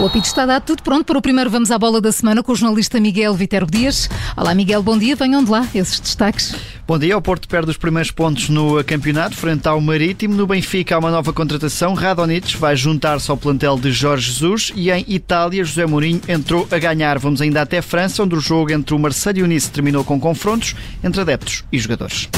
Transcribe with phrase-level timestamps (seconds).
[0.00, 2.52] O apito está dado tudo pronto para o primeiro Vamos à Bola da Semana com
[2.52, 4.08] o jornalista Miguel Viterbo Dias.
[4.36, 6.54] Olá Miguel, bom dia, venham de lá esses destaques.
[6.86, 10.36] Bom dia, o Porto perde os primeiros pontos no campeonato frente ao Marítimo.
[10.36, 14.88] No Benfica há uma nova contratação, Radonich vai juntar-se ao plantel de Jorge Jesus e
[14.88, 17.18] em Itália José Mourinho entrou a ganhar.
[17.18, 20.20] Vamos ainda até França, onde o jogo entre o Marseille e o Nice terminou com
[20.20, 22.28] confrontos entre adeptos e jogadores.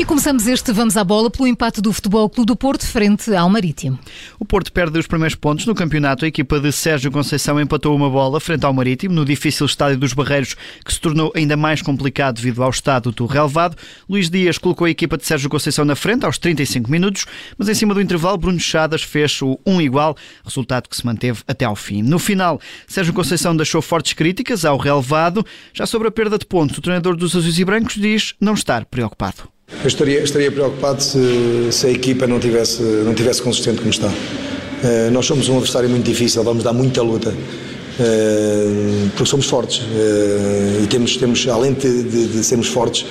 [0.00, 3.50] E começamos este Vamos à Bola pelo empate do Futebol Clube do Porto frente ao
[3.50, 3.98] Marítimo.
[4.38, 6.24] O Porto perde os primeiros pontos no campeonato.
[6.24, 10.12] A equipa de Sérgio Conceição empatou uma bola frente ao Marítimo no difícil estádio dos
[10.12, 13.76] Barreiros, que se tornou ainda mais complicado devido ao estado do relevado.
[14.08, 17.26] Luís Dias colocou a equipa de Sérgio Conceição na frente aos 35 minutos,
[17.58, 21.42] mas em cima do intervalo Bruno Chadas fez o 1 igual, resultado que se manteve
[21.44, 22.02] até ao fim.
[22.02, 25.44] No final, Sérgio Conceição deixou fortes críticas ao relevado.
[25.74, 28.84] Já sobre a perda de pontos, o treinador dos Azuis e Brancos diz não estar
[28.84, 29.57] preocupado.
[29.70, 34.08] Eu estaria, estaria preocupado se, se, a equipa não tivesse, não tivesse consistente como está.
[34.08, 37.30] Uh, nós somos um adversário muito difícil, vamos dar muita luta.
[37.30, 43.04] Uh, porque somos fortes uh, e temos, temos além de, de, de sermos fortes,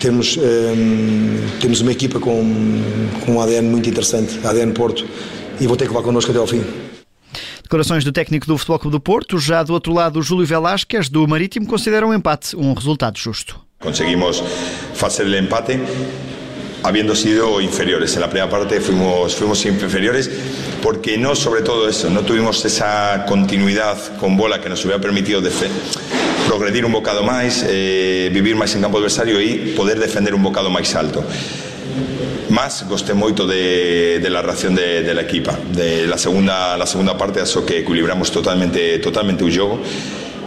[0.00, 0.36] temos,
[1.60, 2.42] temos uma equipa com,
[3.24, 5.06] com um ADN muito interessante, ADN Porto,
[5.60, 6.64] e vou ter que levar connosco até ao fim.
[7.62, 11.08] Declarações do técnico do Futebol Clube do Porto, já do outro lado, o Júlio Velasquez,
[11.08, 13.60] do Marítimo, considera o um empate um resultado justo.
[13.82, 14.42] Conseguimos
[15.08, 15.80] hacer el empate
[16.82, 18.14] habiendo sido inferiores.
[18.14, 20.30] En la primera parte fuimos, fuimos inferiores
[20.82, 25.40] porque no, sobre todo eso, no tuvimos esa continuidad con bola que nos hubiera permitido
[26.48, 30.68] progredir un bocado máis, eh, vivir máis en campo adversario e poder defender un bocado
[30.68, 31.24] máis alto.
[32.52, 35.56] Más gosté moito de, de la reacción de, de la equipa.
[35.72, 39.80] De la segunda, la segunda parte, aso que equilibramos totalmente, totalmente o jogo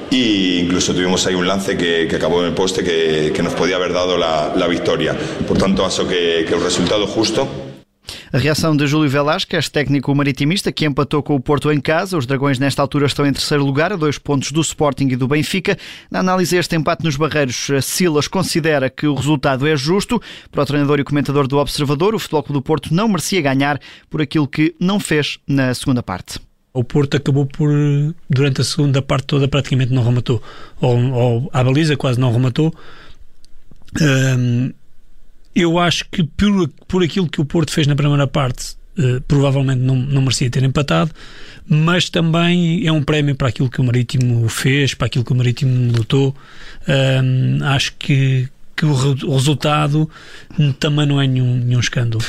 [0.09, 3.53] y incluso tuvimos ahí un lance que, que acabó en el poste que, que, nos
[3.53, 5.15] podía haber dado la, la victoria.
[5.47, 7.47] Por tanto, acho que, que o resultado justo
[8.31, 12.17] A reação de Júlio Velasquez, técnico maritimista, que empatou com o Porto em casa.
[12.17, 15.27] Os Dragões, nesta altura, estão em terceiro lugar, a dois pontos do Sporting e do
[15.27, 15.77] Benfica.
[16.11, 20.21] Na análise este empate nos Barreiros, Silas considera que o resultado é justo.
[20.51, 23.79] Para o treinador e comentador do Observador, o Futebol Clube do Porto não merecia ganhar
[24.09, 26.39] por aquilo que não fez na segunda parte
[26.75, 27.71] o Porto acabou por,
[28.29, 30.43] durante a segunda parte toda, praticamente não rematou.
[30.81, 32.75] Ou, ou baliza quase não rematou.
[34.01, 34.73] Um,
[35.55, 39.79] eu acho que por, por aquilo que o Porto fez na primeira parte, uh, provavelmente
[39.79, 41.11] não, não merecia ter empatado,
[41.65, 45.35] mas também é um prémio para aquilo que o Marítimo fez, para aquilo que o
[45.35, 46.35] Marítimo lutou.
[46.87, 50.09] Um, acho que, que o, o resultado
[50.77, 52.23] também não é nenhum, nenhum escândalo.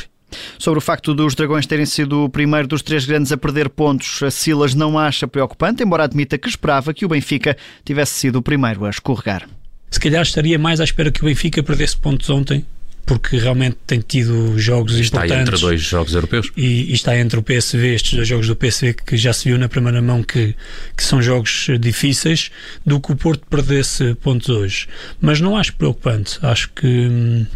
[0.59, 4.23] Sobre o facto dos Dragões terem sido o primeiro dos três grandes a perder pontos,
[4.23, 8.43] a Silas não acha preocupante, embora admita que esperava que o Benfica tivesse sido o
[8.43, 9.49] primeiro a escorregar.
[9.91, 12.65] Se calhar estaria mais à espera que o Benfica perdesse pontos ontem,
[13.07, 15.55] porque realmente tem tido jogos está importantes.
[15.55, 16.53] Está entre dois jogos europeus.
[16.57, 19.57] E, e, está entre o PSV, estes dois jogos do PSV que já se viu
[19.57, 20.57] na primeira mão que,
[20.97, 22.51] que são jogos difíceis,
[22.85, 24.89] do que o Porto perdesse pontos hoje.
[25.21, 26.39] Mas não acho preocupante.
[26.43, 27.47] Acho que.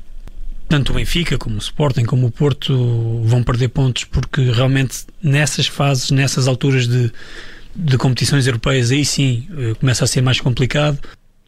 [0.70, 5.66] Tanto o Benfica como o Sporting como o Porto vão perder pontos porque realmente nessas
[5.66, 7.12] fases, nessas alturas de,
[7.74, 10.96] de competições europeias, aí sim eh, começa a ser mais complicado.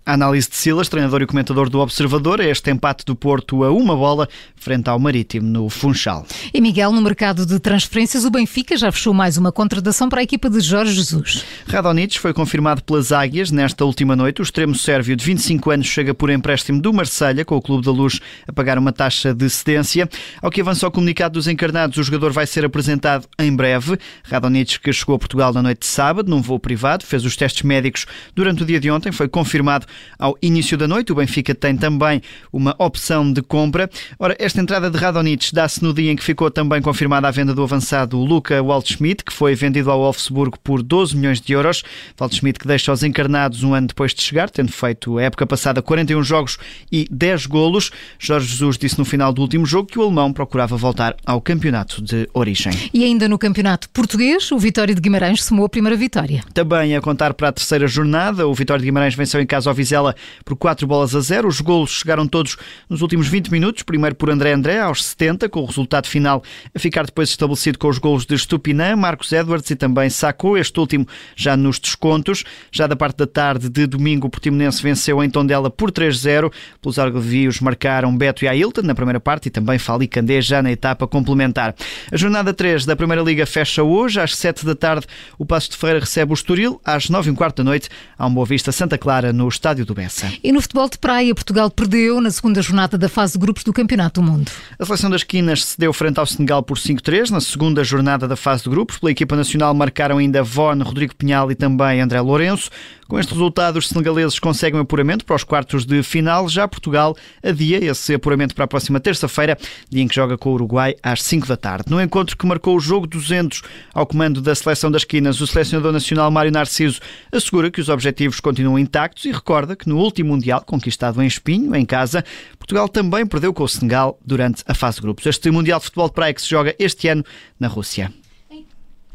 [0.04, 3.94] Análise de Silas, treinador e comentador do Observador, é este empate do Porto a uma
[3.94, 6.26] bola frente ao Marítimo no Funchal.
[6.52, 10.22] E Miguel, no mercado de transferências, o Benfica já fechou mais uma contratação para a
[10.24, 11.44] equipa de Jorge Jesus.
[11.68, 14.40] Radonich foi confirmado pelas Águias nesta última noite.
[14.40, 17.92] O extremo sérvio de 25 anos chega por empréstimo do Marselha com o Clube da
[17.92, 20.08] Luz a pagar uma taxa de cedência.
[20.42, 23.96] Ao que avança o comunicado dos encarnados, o jogador vai ser apresentado em breve.
[24.24, 27.62] Radonich, que chegou a Portugal na noite de sábado, num voo privado, fez os testes
[27.62, 28.04] médicos
[28.34, 29.86] durante o dia de ontem, foi confirmado
[30.18, 31.12] ao início da noite.
[31.12, 32.22] O Benfica tem também
[32.52, 33.88] uma opção de compra.
[34.18, 37.54] Ora, esta entrada de Radonich dá-se no dia em que ficou também confirmada a venda
[37.54, 41.82] do avançado Luca Waldschmidt, que foi vendido ao Wolfsburgo por 12 milhões de euros.
[42.18, 45.82] Waldschmidt que deixa os encarnados um ano depois de chegar, tendo feito a época passada
[45.82, 46.58] 41 jogos
[46.90, 47.90] e 10 golos.
[48.18, 52.02] Jorge Jesus disse no final do último jogo que o alemão procurava voltar ao campeonato
[52.02, 52.72] de origem.
[52.92, 56.42] E ainda no campeonato português, o Vitória de Guimarães somou a primeira vitória.
[56.52, 59.74] Também a contar para a terceira jornada, o Vitória de Guimarães venceu em casa ao
[59.82, 60.14] Vizela
[60.44, 61.48] por 4 bolas a 0.
[61.48, 62.56] Os golos chegaram todos
[62.88, 66.42] nos últimos 20 minutos, primeiro por André André, aos 70, com o resultado final
[66.74, 70.78] a ficar depois estabelecido com os golos de Stupinã, Marcos Edwards e também Sacou, este
[70.78, 72.44] último já nos descontos.
[72.70, 76.52] Já da parte da tarde de domingo, o Portimonense venceu em Tondela por 3-0.
[76.80, 80.70] Pelos argovios marcaram Beto e Ailton na primeira parte e também Fali Candé já na
[80.70, 81.74] etapa complementar.
[82.10, 85.06] A jornada 3 da Primeira Liga fecha hoje, às 7 da tarde,
[85.38, 88.34] o Passo de Ferreira recebe o Estoril, às 9 h quarto da noite, há um
[88.34, 90.30] Boa Vista Santa Clara no estádio estádio do Bessa.
[90.44, 93.72] E no futebol de praia, Portugal perdeu na segunda jornada da fase de grupos do
[93.72, 94.50] Campeonato do Mundo.
[94.78, 98.64] A seleção das Quinas cedeu frente ao Senegal por 5-3 na segunda jornada da fase
[98.64, 98.98] de grupos.
[98.98, 102.70] Pela equipa nacional marcaram ainda Von, Rodrigo Pinhal e também André Lourenço.
[103.12, 106.48] Com este resultado, os senegaleses conseguem o apuramento para os quartos de final.
[106.48, 109.58] Já Portugal adia esse apuramento para a próxima terça-feira,
[109.90, 111.90] dia em que joga com o Uruguai às 5 da tarde.
[111.90, 113.60] No encontro que marcou o jogo 200
[113.92, 118.40] ao comando da seleção das Quinas, o selecionador nacional Mário Narciso assegura que os objetivos
[118.40, 122.24] continuam intactos e recorda que no último Mundial, conquistado em Espinho, em casa,
[122.58, 125.26] Portugal também perdeu com o Senegal durante a fase de grupos.
[125.26, 127.24] Este Mundial de Futebol de Praia que se joga este ano
[127.58, 128.12] na Rússia.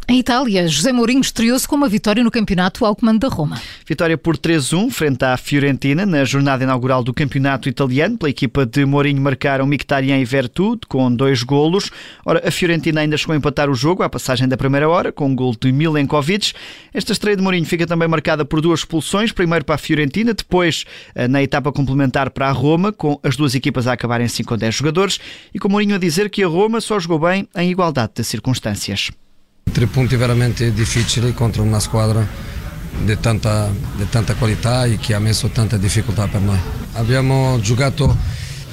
[0.09, 3.61] Em Itália, José Mourinho estreou-se com uma vitória no campeonato ao comando da Roma.
[3.85, 8.17] Vitória por 3-1 frente à Fiorentina na jornada inaugural do campeonato italiano.
[8.17, 11.91] Pela equipa de Mourinho marcaram Mkhitaryan e Vertude com dois golos.
[12.25, 15.27] Ora, a Fiorentina ainda chegou a empatar o jogo à passagem da primeira hora com
[15.27, 16.53] um gol de Milenkovic.
[16.93, 20.85] Esta estreia de Mourinho fica também marcada por duas expulsões, primeiro para a Fiorentina, depois
[21.15, 24.55] eh, na etapa complementar para a Roma, com as duas equipas a acabarem assim com
[24.55, 25.19] 10 jogadores
[25.53, 29.11] e com Mourinho a dizer que a Roma só jogou bem em igualdade de circunstâncias.
[29.71, 32.25] Tre punti veramente difficili contro una squadra
[33.03, 36.59] di tanta, di tanta qualità e che ha messo tanta difficoltà per noi.
[36.93, 38.15] Abbiamo giocato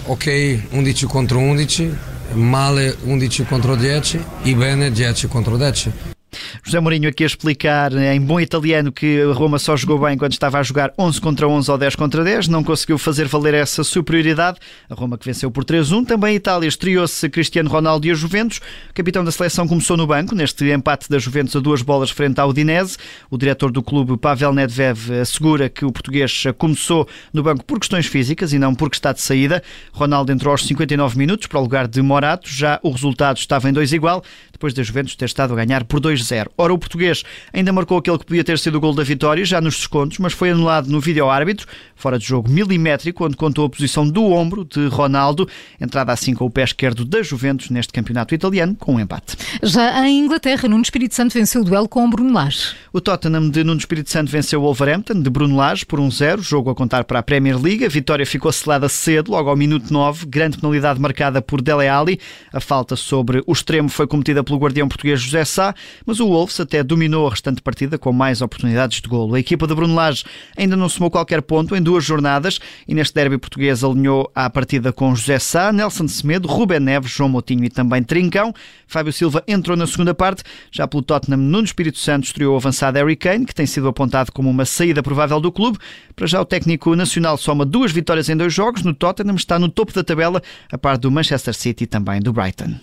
[0.05, 1.95] ok 11 contro 11,
[2.33, 6.14] male 11 contro 10 e bene 10 contro 10.
[6.63, 10.33] José Mourinho aqui a explicar em bom italiano que a Roma só jogou bem quando
[10.33, 13.85] estava a jogar 11 contra 11 ou 10 contra 10, não conseguiu fazer valer essa
[13.85, 14.59] superioridade.
[14.89, 16.07] A Roma que venceu por 3-1.
[16.07, 18.59] Também a Itália estreou-se Cristiano Ronaldo e a Juventus.
[18.91, 22.41] O capitão da seleção começou no banco neste empate da Juventus a duas bolas frente
[22.41, 22.97] ao Udinese.
[23.31, 28.07] O diretor do clube, Pavel Nedved, assegura que o português começou no banco por questões
[28.07, 29.63] físicas e não porque está de saída.
[29.93, 32.49] Ronaldo entrou aos 59 minutos para o lugar de Morato.
[32.49, 34.23] Já o resultado estava em 2 igual,
[34.53, 36.49] depois da Juventus ter estado a ganhar por 2-0.
[36.57, 37.23] Ora, o português
[37.53, 40.33] ainda marcou aquele que podia ter sido o gol da vitória, já nos descontos, mas
[40.33, 44.65] foi anulado no vídeo árbitro, fora de jogo milimétrico, onde contou a posição do ombro
[44.65, 45.49] de Ronaldo,
[45.81, 49.37] entrada assim com o pé esquerdo da Juventus neste campeonato italiano, com um empate.
[49.63, 52.75] Já em Inglaterra, Nuno Espírito Santo venceu o duelo com o Bruno Lage.
[52.93, 56.71] O Tottenham de Nuno Espírito Santo venceu o Wolverhampton de Bruno Lage por 1-0, jogo
[56.71, 57.85] a contar para a Premier League.
[57.85, 62.21] A vitória ficou selada cedo, logo ao minuto 9, grande penalidade marcada por Dele Alli.
[62.53, 65.75] A falta sobre o extremo foi cometida pelo guardião português José Sá,
[66.07, 69.35] mas o Wolves até dominou a restante partida com mais oportunidades de golo.
[69.35, 70.25] A equipa de Bruno Lage
[70.57, 74.93] ainda não somou qualquer ponto em duas jornadas e neste derby português alinhou à partida
[74.93, 78.55] com José Sá, Nelson Semedo, Rubén Neves, João Moutinho e também Trincão.
[78.87, 82.99] Fábio Silva entrou na segunda parte, já pelo Tottenham Nuno Espírito Santo estreou o avançado
[82.99, 85.79] Harry Kane, que tem sido apontado como uma saída provável do clube.
[86.15, 89.69] Para já o técnico nacional soma duas vitórias em dois jogos, no Tottenham está no
[89.69, 92.75] topo da tabela, a par do Manchester City e também do Brighton.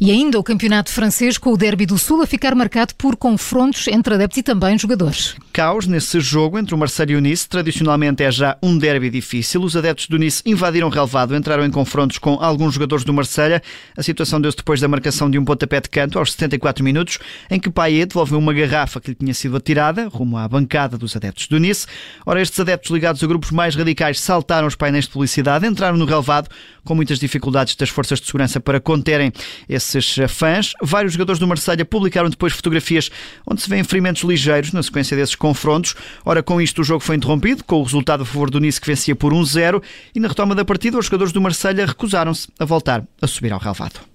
[0.00, 3.86] E ainda o campeonato francês com o Derby do Sul a ficar marcado por confrontos
[3.86, 5.36] entre adeptos e também jogadores.
[5.52, 7.48] Caos nesse jogo entre o Marseille e o Nice.
[7.48, 9.62] Tradicionalmente é já um derby difícil.
[9.62, 13.60] Os adeptos do Nice invadiram o relevado, entraram em confrontos com alguns jogadores do Marseille.
[13.96, 17.18] A situação deu-se depois da marcação de um pontapé de canto aos 74 minutos,
[17.50, 21.14] em que Payet devolveu uma garrafa que lhe tinha sido atirada rumo à bancada dos
[21.14, 21.86] adeptos do Nice.
[22.24, 26.06] Ora, estes adeptos ligados a grupos mais radicais saltaram os painéis de publicidade, entraram no
[26.06, 26.48] relevado
[26.84, 29.30] com muitas dificuldades das forças de segurança para conterem
[29.68, 30.72] esse esses fãs.
[30.80, 33.10] Vários jogadores do Marselha publicaram depois fotografias
[33.46, 35.96] onde se vêem ferimentos ligeiros na sequência desses confrontos.
[36.24, 38.86] Ora, com isto o jogo foi interrompido, com o resultado a favor do Nice que
[38.86, 39.82] vencia por 1-0
[40.14, 43.58] e na retoma da partida os jogadores do Marselha recusaram-se a voltar a subir ao
[43.58, 44.09] relvado.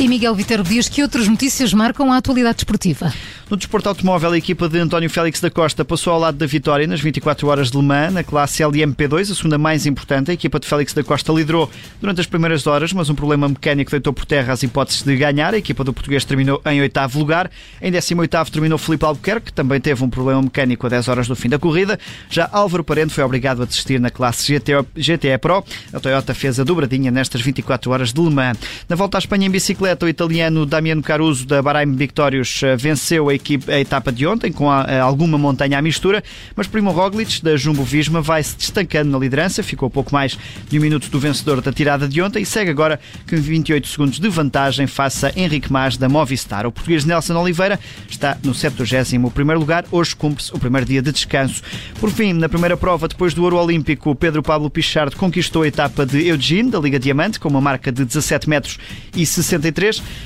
[0.00, 3.12] E Miguel Vitero Dias, que outras notícias marcam a atualidade esportiva?
[3.48, 6.86] No desporto automóvel, a equipa de António Félix da Costa passou ao lado da vitória
[6.86, 10.30] nas 24 horas de Le Mans, na classe LMP2, a segunda mais importante.
[10.30, 11.70] A equipa de Félix da Costa liderou
[12.00, 15.52] durante as primeiras horas, mas um problema mecânico deitou por terra as hipóteses de ganhar.
[15.52, 17.50] A equipa do português terminou em oitavo lugar.
[17.80, 21.36] Em 18 terminou Felipe Albuquerque, que também teve um problema mecânico a 10 horas do
[21.36, 22.00] fim da corrida.
[22.30, 24.58] Já Álvaro Parente foi obrigado a desistir na classe
[24.96, 25.62] GTE Pro.
[25.92, 28.56] A Toyota fez a dobradinha nestas 24 horas de Le Mans.
[28.88, 33.28] Na volta à Espanha em bicicleta, o italiano Damiano Caruso da Bahrein Victorious eh, venceu
[33.28, 36.22] a, equipe, a etapa de ontem com a, a alguma montanha à mistura,
[36.54, 40.78] mas Primo Roglic da Jumbo Visma vai se destacando na liderança, ficou pouco mais de
[40.78, 44.28] um minuto do vencedor da tirada de ontem e segue agora com 28 segundos de
[44.28, 46.64] vantagem face a Henrique Mas da Movistar.
[46.66, 51.62] O português Nelson Oliveira está no 71º lugar, hoje cumpre-se o primeiro dia de descanso.
[51.98, 56.06] Por fim, na primeira prova, depois do ouro olímpico, Pedro Pablo Pichard conquistou a etapa
[56.06, 58.78] de Eugene, da Liga Diamante, com uma marca de 17 metros
[59.16, 59.26] e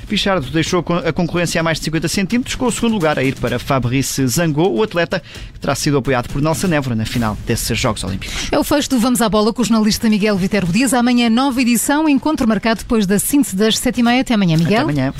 [0.08, 3.34] Pichardo deixou a concorrência a mais de 50 centímetros, com o segundo lugar a ir
[3.36, 5.22] para Fabrice Zangot, o atleta
[5.52, 8.48] que terá sido apoiado por Nelson Évora na final desses Jogos Olímpicos.
[8.50, 10.92] É o fecho do Vamos à Bola com o jornalista Miguel Viterbo Dias.
[10.92, 14.20] Amanhã, nova edição, encontro marcado depois da síntese das 7h30.
[14.20, 14.88] Até amanhã, Miguel.
[14.88, 15.14] Até amanhã.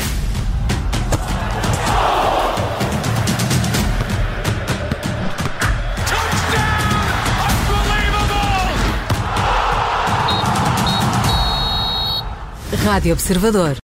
[12.87, 13.86] Rádio Observador.